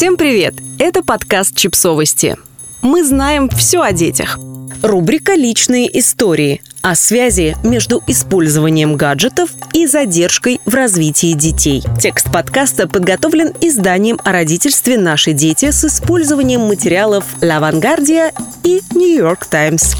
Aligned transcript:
Всем 0.00 0.16
привет! 0.16 0.54
Это 0.78 1.02
подкаст 1.02 1.54
«Чипсовости». 1.54 2.38
Мы 2.80 3.04
знаем 3.04 3.50
все 3.50 3.82
о 3.82 3.92
детях. 3.92 4.38
Рубрика 4.82 5.34
«Личные 5.34 5.98
истории» 5.98 6.62
о 6.80 6.94
связи 6.94 7.54
между 7.62 8.02
использованием 8.06 8.96
гаджетов 8.96 9.50
и 9.74 9.86
задержкой 9.86 10.58
в 10.64 10.72
развитии 10.72 11.34
детей. 11.34 11.84
Текст 12.00 12.32
подкаста 12.32 12.88
подготовлен 12.88 13.52
изданием 13.60 14.18
о 14.24 14.32
родительстве 14.32 14.96
«Наши 14.96 15.34
дети» 15.34 15.70
с 15.70 15.84
использованием 15.84 16.62
материалов 16.62 17.26
«Лавангардия» 17.42 18.32
и 18.64 18.80
«Нью-Йорк 18.94 19.44
Таймс». 19.44 19.96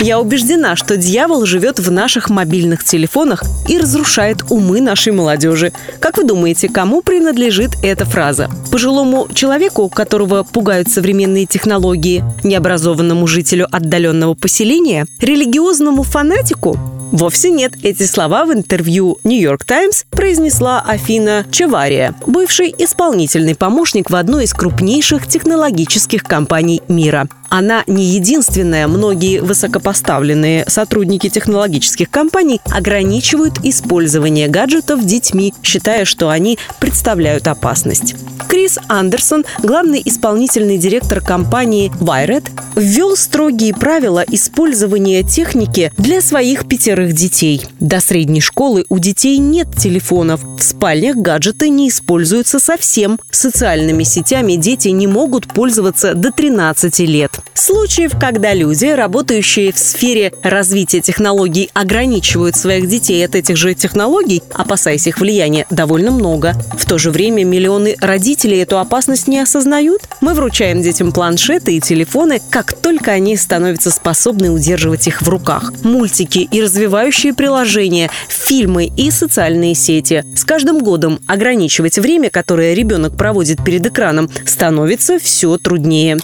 Я 0.00 0.18
убеждена, 0.18 0.74
что 0.74 0.96
дьявол 0.96 1.46
живет 1.46 1.78
в 1.78 1.90
наших 1.92 2.28
мобильных 2.28 2.82
телефонах 2.82 3.44
и 3.68 3.78
разрушает 3.78 4.38
умы 4.50 4.80
нашей 4.80 5.12
молодежи. 5.12 5.72
Как 6.00 6.16
вы 6.16 6.24
думаете, 6.24 6.68
кому 6.68 7.02
принадлежит 7.02 7.70
эта 7.84 8.04
фраза? 8.04 8.50
Пожилому 8.72 9.28
человеку, 9.32 9.88
которого 9.88 10.42
пугают 10.42 10.90
современные 10.90 11.46
технологии, 11.46 12.24
необразованному 12.42 13.28
жителю 13.28 13.68
отдаленного 13.70 14.34
поселения, 14.34 15.06
религиозному 15.20 16.02
фанатику? 16.02 16.76
Вовсе 17.12 17.50
нет. 17.50 17.74
Эти 17.82 18.04
слова 18.04 18.46
в 18.46 18.52
интервью 18.54 19.18
«Нью-Йорк 19.22 19.64
Таймс» 19.64 20.04
произнесла 20.10 20.80
Афина 20.80 21.44
Чевария, 21.50 22.14
бывший 22.26 22.74
исполнительный 22.76 23.54
помощник 23.54 24.08
в 24.08 24.16
одной 24.16 24.44
из 24.44 24.54
крупнейших 24.54 25.28
технологических 25.28 26.24
компаний 26.24 26.80
мира. 26.88 27.28
Она 27.50 27.84
не 27.86 28.04
единственная. 28.04 28.88
Многие 28.88 29.40
высокопоставленные 29.40 30.64
сотрудники 30.68 31.28
технологических 31.28 32.08
компаний 32.08 32.62
ограничивают 32.70 33.58
использование 33.62 34.48
гаджетов 34.48 35.04
детьми, 35.04 35.52
считая, 35.62 36.06
что 36.06 36.30
они 36.30 36.58
представляют 36.80 37.46
опасность. 37.46 38.14
Крис 38.48 38.78
Андерсон, 38.88 39.44
главный 39.62 40.00
исполнительный 40.04 40.78
директор 40.78 41.20
компании 41.20 41.92
Wired, 42.00 42.48
ввел 42.76 43.16
строгие 43.16 43.74
правила 43.74 44.24
использования 44.28 45.22
техники 45.22 45.92
для 45.98 46.22
своих 46.22 46.66
пятерых 46.66 47.01
детей. 47.10 47.66
До 47.80 47.98
средней 47.98 48.40
школы 48.40 48.86
у 48.88 49.00
детей 49.00 49.38
нет 49.38 49.66
телефонов. 49.76 50.44
В 50.44 50.62
спальнях 50.62 51.16
гаджеты 51.16 51.68
не 51.68 51.88
используются 51.88 52.60
совсем. 52.60 53.18
Социальными 53.32 54.04
сетями 54.04 54.54
дети 54.54 54.88
не 54.88 55.08
могут 55.08 55.48
пользоваться 55.48 56.14
до 56.14 56.30
13 56.30 57.00
лет. 57.00 57.32
Случаев, 57.54 58.12
когда 58.18 58.54
люди, 58.54 58.86
работающие 58.86 59.72
в 59.72 59.78
сфере 59.78 60.32
развития 60.42 61.00
технологий, 61.00 61.70
ограничивают 61.74 62.56
своих 62.56 62.88
детей 62.88 63.24
от 63.24 63.34
этих 63.34 63.56
же 63.56 63.74
технологий, 63.74 64.42
опасаясь 64.52 65.06
их 65.06 65.18
влияния, 65.18 65.66
довольно 65.70 66.12
много. 66.12 66.54
В 66.78 66.86
то 66.86 66.98
же 66.98 67.10
время 67.10 67.44
миллионы 67.44 67.96
родителей 68.00 68.58
эту 68.58 68.78
опасность 68.78 69.28
не 69.28 69.38
осознают. 69.40 70.02
Мы 70.20 70.34
вручаем 70.34 70.82
детям 70.82 71.12
планшеты 71.12 71.76
и 71.76 71.80
телефоны, 71.80 72.40
как 72.50 72.72
только 72.72 73.12
они 73.12 73.36
становятся 73.36 73.90
способны 73.90 74.50
удерживать 74.50 75.06
их 75.06 75.22
в 75.22 75.28
руках. 75.28 75.72
Мультики 75.82 76.48
и 76.50 76.60
развивающие 76.92 77.32
приложения, 77.32 78.10
фильмы 78.28 78.90
и 78.94 79.10
социальные 79.10 79.74
сети. 79.74 80.24
С 80.36 80.44
каждым 80.44 80.80
годом 80.80 81.20
ограничивать 81.26 81.98
время, 81.98 82.28
которое 82.28 82.74
ребенок 82.74 83.16
проводит 83.16 83.64
перед 83.64 83.86
экраном, 83.86 84.28
становится 84.44 85.18
все 85.18 85.56
труднее. 85.56 86.18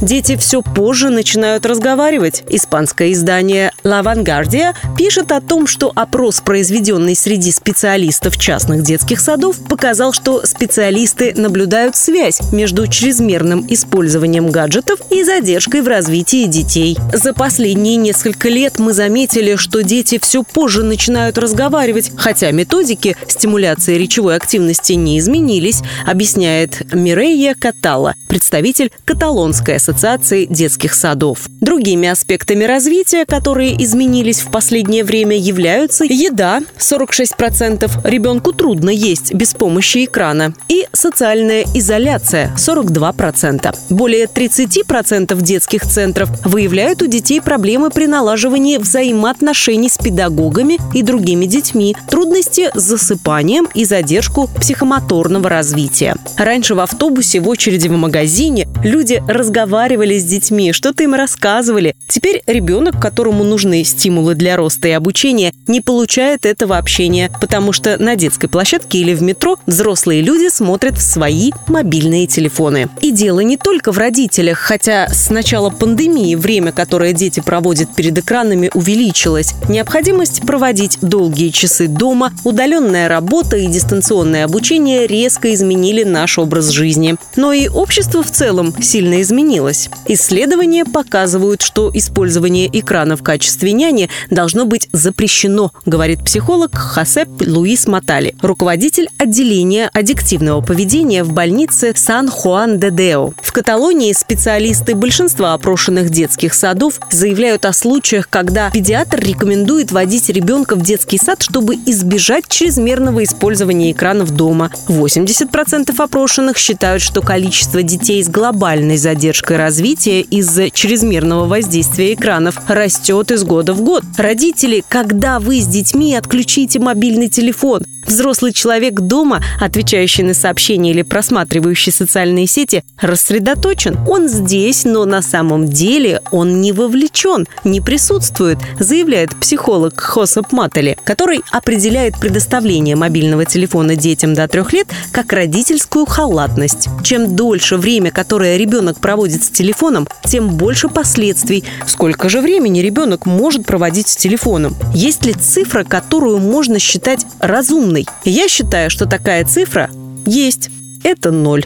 Дети 0.00 0.36
все 0.36 0.62
позже 0.62 1.10
начинают 1.10 1.66
разговаривать. 1.66 2.44
Испанское 2.48 3.12
издание 3.12 3.72
«La 3.84 4.02
Vanguardia» 4.02 4.74
пишет 4.96 5.32
о 5.32 5.40
том, 5.40 5.66
что 5.66 5.92
опрос, 5.94 6.40
произведенный 6.40 7.14
среди 7.14 7.52
специалистов 7.52 8.36
частных 8.36 8.82
детских 8.82 9.20
садов, 9.20 9.56
показал, 9.68 10.12
что 10.12 10.44
специалисты 10.44 11.32
наблюдают 11.36 11.96
связь 11.96 12.40
между 12.52 12.86
чрезмерным 12.86 13.64
использованием 13.68 14.50
гаджетов 14.50 15.00
и 15.10 15.24
задержкой 15.24 15.82
в 15.82 15.88
развитии 15.88 16.46
детей. 16.46 16.96
За 17.12 17.32
последние 17.32 17.96
несколько 17.96 18.48
лет 18.48 18.78
мы 18.78 18.92
заметили, 18.92 19.56
что 19.56 19.82
дети 19.82 20.18
все 20.20 20.42
позже 20.42 20.82
начинают 20.82 21.38
разговаривать, 21.38 22.12
хотя 22.16 22.50
методики 22.50 23.16
стимуляции 23.28 23.96
речевой 23.96 24.36
активности 24.36 24.92
не 24.92 25.18
изменились, 25.18 25.82
объясняет 26.06 26.92
Мирейя 26.92 27.54
Катала, 27.54 28.14
представитель 28.28 28.90
каталонской 29.04 29.71
Российской 29.72 29.76
ассоциации 29.76 30.46
детских 30.46 30.94
садов. 30.94 31.40
Другими 31.60 32.08
аспектами 32.08 32.64
развития, 32.64 33.24
которые 33.24 33.82
изменились 33.82 34.40
в 34.40 34.50
последнее 34.50 35.04
время, 35.04 35.36
являются 35.36 36.04
еда– 36.04 36.60
46%, 36.78 37.90
ребенку 38.04 38.52
трудно 38.52 38.90
есть 38.90 39.34
без 39.34 39.54
помощи 39.54 40.04
экрана, 40.04 40.54
и 40.68 40.86
социальная 40.92 41.64
изоляция– 41.74 42.52
42%. 42.56 43.74
Более 43.90 44.26
30% 44.26 45.40
детских 45.42 45.86
центров 45.86 46.28
выявляют 46.44 47.02
у 47.02 47.06
детей 47.06 47.40
проблемы 47.40 47.90
при 47.90 48.06
налаживании 48.06 48.78
взаимоотношений 48.78 49.88
с 49.88 49.98
педагогами 49.98 50.78
и 50.94 51.02
другими 51.02 51.46
детьми, 51.46 51.96
трудности 52.10 52.70
с 52.74 52.82
засыпанием 52.82 53.68
и 53.74 53.84
задержку 53.84 54.48
психомоторного 54.60 55.48
развития. 55.48 56.14
Раньше 56.36 56.74
в 56.74 56.80
автобусе 56.80 57.40
в 57.40 57.48
очереди 57.48 57.88
в 57.88 57.92
магазине 57.92 58.66
люди 58.82 59.22
разговаривали 59.28 59.61
разговаривали 59.62 60.18
с 60.18 60.24
детьми, 60.24 60.72
что-то 60.72 61.04
им 61.04 61.14
рассказывали. 61.14 61.94
Теперь 62.08 62.42
ребенок, 62.46 63.00
которому 63.00 63.44
нужны 63.44 63.84
стимулы 63.84 64.34
для 64.34 64.56
роста 64.56 64.88
и 64.88 64.90
обучения, 64.90 65.52
не 65.68 65.80
получает 65.80 66.44
этого 66.44 66.78
общения, 66.78 67.30
потому 67.40 67.72
что 67.72 67.96
на 68.02 68.16
детской 68.16 68.48
площадке 68.48 68.98
или 68.98 69.14
в 69.14 69.22
метро 69.22 69.56
взрослые 69.66 70.20
люди 70.20 70.48
смотрят 70.48 70.98
в 70.98 71.02
свои 71.02 71.52
мобильные 71.68 72.26
телефоны. 72.26 72.88
И 73.00 73.12
дело 73.12 73.40
не 73.40 73.56
только 73.56 73.92
в 73.92 73.98
родителях, 73.98 74.58
хотя 74.58 75.08
с 75.08 75.30
начала 75.30 75.70
пандемии 75.70 76.34
время, 76.34 76.72
которое 76.72 77.12
дети 77.12 77.40
проводят 77.40 77.94
перед 77.94 78.18
экранами, 78.18 78.70
увеличилось. 78.74 79.54
Необходимость 79.68 80.42
проводить 80.44 80.98
долгие 81.02 81.50
часы 81.50 81.86
дома, 81.86 82.32
удаленная 82.42 83.08
работа 83.08 83.56
и 83.56 83.66
дистанционное 83.68 84.44
обучение 84.44 85.06
резко 85.06 85.54
изменили 85.54 86.02
наш 86.02 86.38
образ 86.38 86.70
жизни. 86.70 87.14
Но 87.36 87.52
и 87.52 87.68
общество 87.68 88.24
в 88.24 88.30
целом 88.30 88.74
сильно 88.82 89.22
изменилось 89.22 89.51
изменилось. 89.52 89.90
Исследования 90.06 90.84
показывают, 90.84 91.62
что 91.62 91.90
использование 91.92 92.68
экрана 92.72 93.16
в 93.16 93.22
качестве 93.22 93.72
няни 93.72 94.08
должно 94.30 94.64
быть 94.64 94.88
запрещено, 94.92 95.72
говорит 95.84 96.24
психолог 96.24 96.74
Хасеп 96.74 97.28
Луис 97.46 97.86
Матали, 97.86 98.34
руководитель 98.40 99.08
отделения 99.18 99.90
аддиктивного 99.92 100.60
поведения 100.62 101.22
в 101.22 101.32
больнице 101.32 101.92
Сан-Хуан-де-Део. 101.94 103.32
В 103.42 103.52
Каталонии 103.52 104.12
специалисты 104.12 104.94
большинства 104.94 105.54
опрошенных 105.54 106.10
детских 106.10 106.54
садов 106.54 107.00
заявляют 107.10 107.66
о 107.66 107.72
случаях, 107.72 108.28
когда 108.28 108.70
педиатр 108.70 109.20
рекомендует 109.20 109.92
водить 109.92 110.28
ребенка 110.30 110.76
в 110.76 110.82
детский 110.82 111.18
сад, 111.18 111.42
чтобы 111.42 111.74
избежать 111.86 112.48
чрезмерного 112.48 113.24
использования 113.24 113.92
экранов 113.92 114.30
дома. 114.30 114.70
80% 114.88 115.94
опрошенных 115.98 116.56
считают, 116.56 117.02
что 117.02 117.20
количество 117.20 117.82
детей 117.82 118.22
с 118.22 118.28
глобальной 118.28 118.96
задержкой 118.96 119.41
задержкой 119.42 119.56
развития 119.56 120.20
из-за 120.20 120.70
чрезмерного 120.70 121.46
воздействия 121.46 122.14
экранов 122.14 122.56
растет 122.68 123.30
из 123.32 123.44
года 123.44 123.74
в 123.74 123.82
год. 123.82 124.04
Родители, 124.16 124.84
когда 124.88 125.40
вы 125.40 125.60
с 125.60 125.66
детьми 125.66 126.14
отключите 126.14 126.78
мобильный 126.78 127.28
телефон, 127.28 127.82
Взрослый 128.06 128.52
человек 128.52 128.94
дома, 128.94 129.42
отвечающий 129.60 130.24
на 130.24 130.34
сообщения 130.34 130.90
или 130.90 131.02
просматривающий 131.02 131.92
социальные 131.92 132.46
сети, 132.46 132.82
рассредоточен. 133.00 133.96
Он 134.08 134.28
здесь, 134.28 134.84
но 134.84 135.04
на 135.04 135.22
самом 135.22 135.68
деле 135.68 136.20
он 136.30 136.60
не 136.60 136.72
вовлечен, 136.72 137.46
не 137.64 137.80
присутствует, 137.80 138.58
заявляет 138.78 139.36
психолог 139.36 140.00
Хосоп 140.00 140.52
Матали, 140.52 140.98
который 141.04 141.42
определяет 141.50 142.18
предоставление 142.18 142.96
мобильного 142.96 143.44
телефона 143.44 143.94
детям 143.94 144.34
до 144.34 144.48
трех 144.48 144.72
лет 144.72 144.88
как 145.12 145.32
родительскую 145.32 146.04
халатность. 146.06 146.88
Чем 147.04 147.36
дольше 147.36 147.76
время, 147.76 148.10
которое 148.10 148.56
ребенок 148.56 148.98
проводит 148.98 149.44
с 149.44 149.50
телефоном, 149.50 150.08
тем 150.24 150.56
больше 150.56 150.88
последствий. 150.88 151.64
Сколько 151.86 152.28
же 152.28 152.40
времени 152.40 152.80
ребенок 152.80 153.26
может 153.26 153.64
проводить 153.64 154.08
с 154.08 154.16
телефоном? 154.16 154.74
Есть 154.92 155.24
ли 155.24 155.32
цифра, 155.32 155.84
которую 155.84 156.38
можно 156.38 156.78
считать 156.78 157.24
разумной? 157.38 157.91
Полный. 157.92 158.06
Я 158.24 158.48
считаю, 158.48 158.90
что 158.90 159.06
такая 159.06 159.44
цифра 159.44 159.90
есть. 160.26 160.70
Это 161.04 161.30
ноль. 161.30 161.64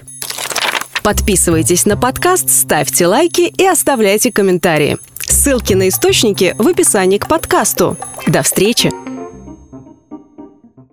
Подписывайтесь 1.02 1.86
на 1.86 1.96
подкаст, 1.96 2.50
ставьте 2.50 3.06
лайки 3.06 3.42
и 3.42 3.64
оставляйте 3.64 4.32
комментарии. 4.32 4.98
Ссылки 5.20 5.74
на 5.74 5.88
источники 5.88 6.54
в 6.58 6.66
описании 6.66 7.18
к 7.18 7.28
подкасту. 7.28 7.96
До 8.26 8.42
встречи! 8.42 9.05